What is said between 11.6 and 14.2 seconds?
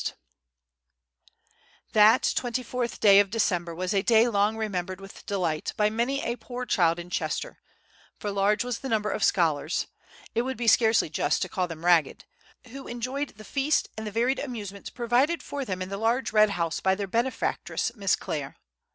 them ragged) who enjoyed the feast and the